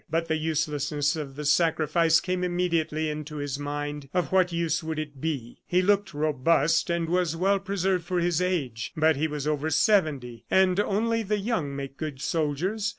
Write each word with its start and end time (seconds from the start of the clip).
But 0.09 0.27
the 0.29 0.35
uselessness 0.35 1.15
of 1.15 1.35
the 1.35 1.45
sacrifice 1.45 2.19
came 2.19 2.43
immediately 2.43 3.07
into 3.07 3.35
his 3.35 3.59
mind. 3.59 4.09
Of 4.15 4.31
what 4.31 4.51
use 4.51 4.81
would 4.81 4.97
it 4.97 5.21
be?... 5.21 5.61
He 5.67 5.83
looked 5.83 6.15
robust 6.15 6.89
and 6.89 7.07
was 7.07 7.35
well 7.35 7.59
preserved 7.59 8.05
for 8.05 8.19
his 8.19 8.41
age, 8.41 8.93
but 8.97 9.15
he 9.15 9.27
was 9.27 9.45
over 9.45 9.69
seventy, 9.69 10.43
and 10.49 10.79
only 10.79 11.21
the 11.21 11.37
young 11.37 11.75
make 11.75 11.97
good 11.97 12.19
soldiers. 12.19 12.89